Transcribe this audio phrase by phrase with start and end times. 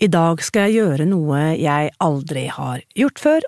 [0.00, 3.44] I dag skal jeg gjøre noe jeg aldri har gjort før,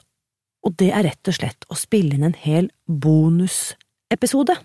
[0.69, 4.59] og det er rett og slett å spille inn en hel bonusepisode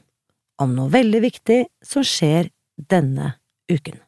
[0.60, 2.52] om noe veldig viktig som skjer
[2.92, 3.38] denne
[3.72, 4.02] uken.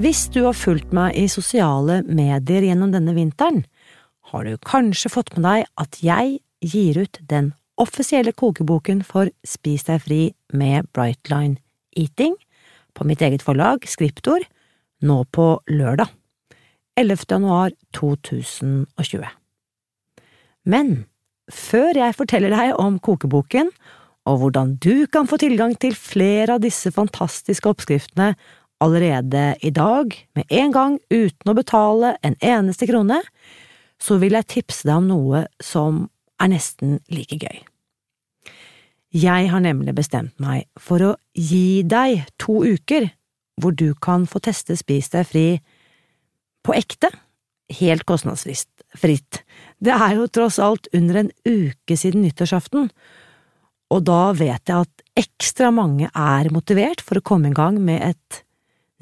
[0.00, 3.64] Hvis du har fulgt meg i sosiale medier gjennom denne vinteren,
[4.30, 9.86] har du kanskje fått med deg at jeg gir ut den offisielle kokeboken for Spis
[9.88, 11.58] deg fri med Brightline
[11.98, 12.36] Eating
[12.94, 14.42] på mitt eget forlag, Skriptor,
[15.00, 16.10] nå på lørdag,
[16.98, 17.24] 11.
[17.30, 19.24] januar 2020.
[20.68, 20.92] Men
[21.50, 23.70] før jeg forteller deg om kokeboken
[24.28, 28.34] og hvordan du kan få tilgang til flere av disse fantastiske oppskriftene
[28.80, 33.18] allerede i dag, med en gang uten å betale en eneste krone,
[34.00, 36.06] så vil jeg tipse deg om noe som
[36.40, 37.60] er nesten like gøy.
[39.10, 43.08] Jeg har nemlig bestemt meg for å gi deg to uker
[43.60, 45.46] hvor du kan få teste Spis deg fri
[46.64, 47.10] på ekte,
[47.80, 49.42] helt kostnadsfritt.
[49.82, 52.88] Det er jo tross alt under en uke siden nyttårsaften,
[53.90, 58.04] og da vet jeg at ekstra mange er motivert for å komme i gang med
[58.12, 58.42] et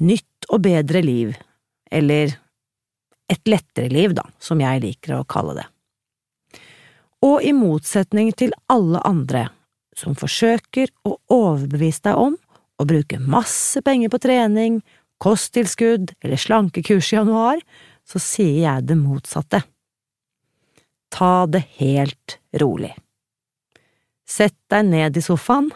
[0.01, 1.35] nytt og bedre liv,
[1.91, 2.33] eller
[3.29, 5.67] et lettere liv, da, som jeg liker å kalle det.
[7.25, 9.49] Og i motsetning til alle andre
[9.97, 12.37] som forsøker å overbevise deg om
[12.79, 14.79] å bruke masse penger på trening,
[15.19, 17.59] kosttilskudd eller slankekurs i januar,
[18.07, 19.61] så sier jeg det motsatte.
[21.11, 22.93] Ta det helt rolig.
[24.29, 25.71] Sett deg ned i sofaen,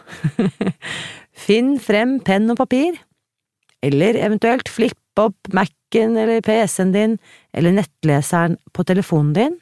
[1.46, 2.96] finn frem penn og papir,
[3.84, 7.18] eller eventuelt flipp opp Mac-en eller PC-en din
[7.52, 9.58] eller nettleseren på telefonen din,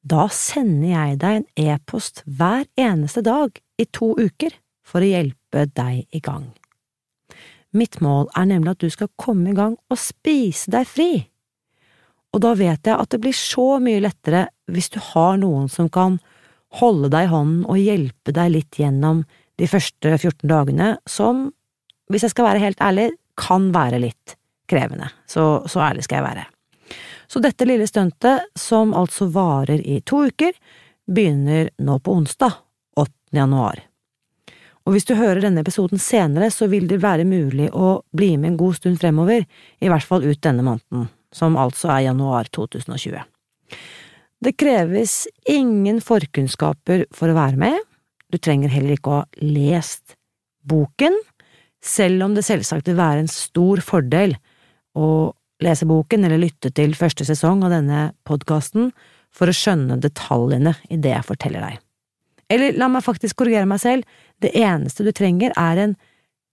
[0.00, 4.54] Da sender jeg deg en e-post hver eneste dag i to uker
[4.86, 6.48] for å hjelpe deg i gang.
[7.76, 11.10] Mitt mål er nemlig at du skal komme i gang og spise deg fri
[12.30, 15.90] og da vet jeg at det blir så mye lettere hvis du har noen som
[15.92, 16.20] kan
[16.80, 19.24] holde deg i hånden og hjelpe deg litt gjennom
[19.60, 21.48] de første 14 dagene, som,
[22.10, 23.10] hvis jeg skal være helt ærlig,
[23.40, 24.36] kan være litt
[24.70, 26.46] krevende, så, så ærlig skal jeg være.
[27.30, 30.56] Så dette lille stuntet, som altså varer i to uker,
[31.10, 32.56] begynner nå på onsdag,
[32.98, 33.12] 8.
[33.38, 33.84] januar.
[34.88, 38.54] Og hvis du hører denne episoden senere, så vil det være mulig å bli med
[38.54, 39.44] en god stund fremover,
[39.78, 43.20] i hvert fall ut denne måneden som altså er januar 2020.
[44.40, 47.76] Det kreves ingen forkunnskaper for å være med,
[48.30, 50.16] du trenger heller ikke å ha lest
[50.68, 51.16] boken,
[51.80, 54.34] selv om det selvsagt vil være en stor fordel
[54.98, 55.32] å
[55.64, 58.90] lese boken eller lytte til første sesong av denne podkasten
[59.34, 61.80] for å skjønne detaljene i det jeg forteller deg.
[62.50, 64.06] Eller la meg faktisk korrigere meg selv,
[64.42, 65.96] det eneste du trenger er en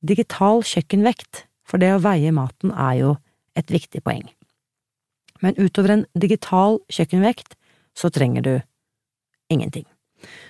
[0.05, 3.13] digital kjøkkenvekt, for det å veie maten er jo
[3.57, 4.27] et viktig poeng
[5.39, 7.55] men utover en digital kjøkkenvekt
[7.97, 8.53] så trenger du
[9.53, 9.85] ingenting.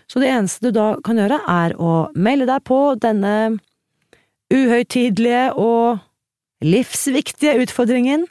[0.08, 3.34] Så det eneste du da kan gjøre, er å melde deg på denne
[4.54, 6.00] uhøytidelige og
[6.64, 8.26] livsviktige utfordringen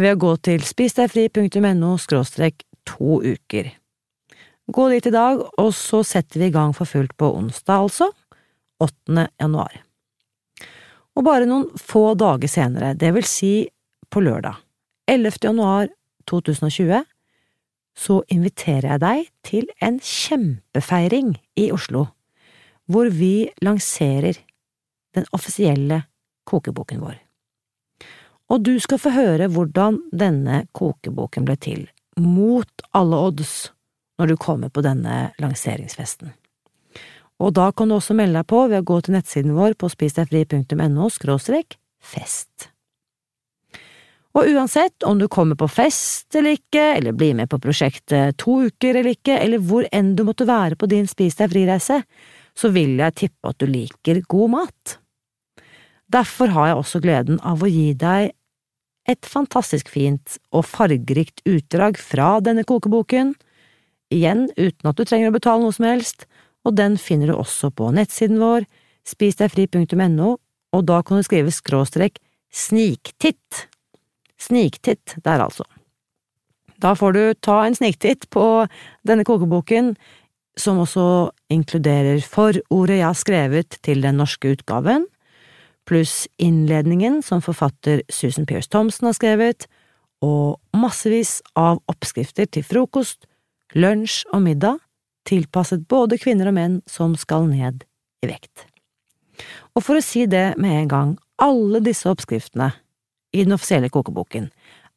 [0.00, 3.70] ved å gå til spisdegfri.no skråstrek to uker.
[4.70, 8.10] Gå dit i dag, og så setter vi i gang for fullt på onsdag, altså,
[8.80, 9.26] 8.
[9.40, 9.80] januar.
[11.18, 13.54] Og bare noen få dager senere, det vil si
[14.10, 14.60] på lørdag,
[15.10, 15.40] 11.
[15.42, 15.90] januar
[16.30, 17.02] 2020
[17.96, 22.06] så inviterer jeg deg til en kjempefeiring i Oslo,
[22.90, 24.38] hvor vi lanserer
[25.16, 26.04] den offisielle
[26.48, 27.18] kokeboken vår.
[28.50, 31.84] Og du skal få høre hvordan denne kokeboken ble til,
[32.18, 33.70] mot alle odds,
[34.18, 36.32] når du kommer på denne lanseringsfesten.
[37.40, 39.88] Og da kan du også melde deg på ved å gå til nettsiden vår på
[39.88, 41.08] spisdegfri.no
[42.00, 42.69] fest.
[44.38, 48.60] Og uansett om du kommer på fest eller ikke, eller blir med på prosjektet to
[48.68, 52.02] uker eller ikke, eller hvor enn du måtte være på din Spis deg fri-reise,
[52.54, 54.98] så vil jeg tippe at du liker god mat.
[56.10, 58.32] Derfor har jeg også gleden av å gi deg
[59.10, 63.34] et fantastisk fint og fargerikt utdrag fra denne kokeboken,
[64.10, 66.26] igjen uten at du trenger å betale noe som helst,
[66.66, 68.66] og den finner du også på nettsiden vår,
[69.08, 70.34] spisdegfri.no,
[70.70, 72.20] og da kan du skrive skråstrek
[72.54, 73.66] sniktitt.
[74.40, 75.66] Sniktitt der, altså.
[76.80, 78.64] Da får du ta en sniktitt på
[79.06, 79.94] denne kokeboken,
[80.58, 85.06] som også inkluderer forordet jeg har skrevet til den norske utgaven,
[85.88, 89.66] pluss innledningen som forfatter Susan Pierce Thompson har skrevet,
[90.20, 93.24] og massevis av oppskrifter til frokost,
[93.74, 94.80] lunsj og middag,
[95.28, 97.84] tilpasset både kvinner og menn som skal ned
[98.24, 98.66] i vekt.
[99.76, 101.10] Og for å si det med en gang,
[101.40, 102.72] alle disse oppskriftene
[103.32, 104.50] i den offisielle kokeboken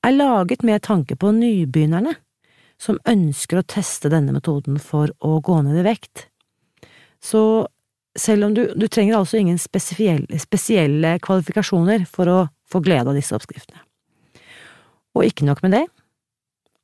[0.03, 2.15] er laget med tanke på nybegynnerne
[2.81, 6.27] som ønsker å teste denne metoden for å gå ned i vekt.
[7.23, 7.65] Så
[8.19, 12.39] selv om du, du trenger altså ingen spesielle, spesielle kvalifikasjoner for å
[12.69, 13.79] få glede av disse oppskriftene.
[15.13, 15.85] Og ikke nok med det,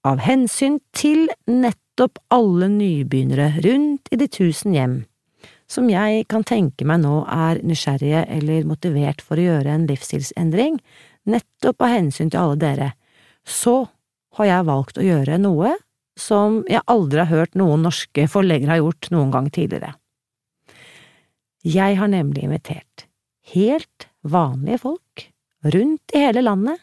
[0.08, 5.00] av hensyn til nettopp alle nybegynnere rundt i de tusen hjem,
[5.70, 10.80] som jeg kan tenke meg nå er nysgjerrige eller motivert for å gjøre en livsstilsendring,
[11.32, 12.90] nettopp av hensyn til alle dere,
[13.46, 13.84] så
[14.40, 15.74] har jeg valgt å gjøre noe
[16.20, 19.94] som jeg aldri har hørt noen norske forleggere har gjort noen gang tidligere.
[21.64, 23.06] Jeg har nemlig invitert
[23.54, 25.26] helt vanlige folk
[25.74, 26.80] rundt i hele landet,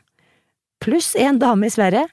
[0.82, 2.06] pluss en dame i Sverige,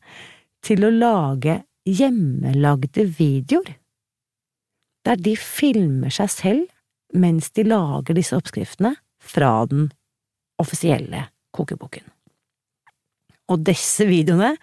[0.63, 3.74] til å lage hjemmelagde videoer,
[5.03, 9.89] der de filmer seg selv mens de lager disse oppskriftene fra den
[10.62, 12.12] offisielle kokeboken.
[13.54, 14.56] Og disse videoene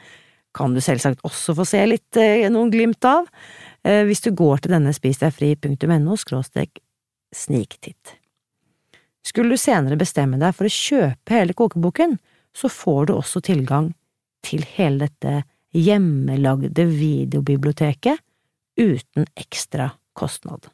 [0.56, 3.28] kan du selvsagt også få se litt eh, noen glimt av
[3.86, 6.82] eh, hvis du går til denne spisdegfri.no skråstrek
[7.34, 8.16] sniktitt.
[9.22, 12.16] Skulle du senere bestemme deg for å kjøpe hele kokeboken,
[12.56, 13.92] så får du også tilgang
[14.42, 15.44] til hele dette
[15.76, 18.18] hjemmelagde videobiblioteket
[18.80, 20.66] uten ekstra kostnad.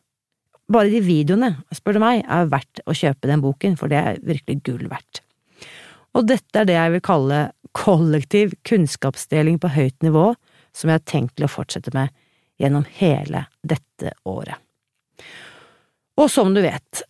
[0.72, 4.22] Bare de videoene, spør du meg, er verdt å kjøpe den boken, for det er
[4.24, 5.20] virkelig gull verdt.
[6.16, 7.40] Og dette er det jeg vil kalle
[7.76, 10.30] kollektiv kunnskapsdeling på høyt nivå,
[10.72, 12.12] som jeg har tenkt til å fortsette med
[12.60, 14.56] gjennom hele dette året.
[16.16, 17.02] Og som du vet,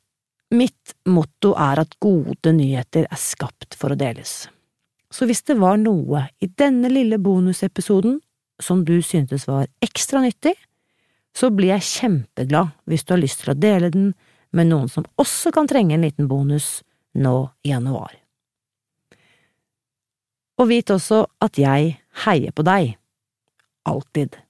[0.50, 4.48] mitt motto er at gode nyheter er skapt for å deles.
[5.10, 8.18] Så hvis det var noe i denne lille bonusepisoden
[8.62, 10.56] som du syntes var ekstra nyttig,
[11.36, 14.12] så blir jeg kjempeglad hvis du har lyst til å dele den
[14.56, 16.80] med noen som også kan trenge en liten bonus
[17.14, 18.16] nå i januar.
[20.56, 22.96] Og vit også at jeg heier på deg.
[23.86, 24.45] Alltid.